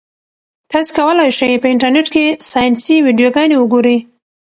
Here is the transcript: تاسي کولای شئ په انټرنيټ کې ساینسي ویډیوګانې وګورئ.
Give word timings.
تاسي 0.71 0.91
کولای 0.97 1.29
شئ 1.37 1.51
په 1.61 1.67
انټرنيټ 1.73 2.07
کې 2.13 2.25
ساینسي 2.51 2.95
ویډیوګانې 3.05 3.55
وګورئ. 3.59 3.97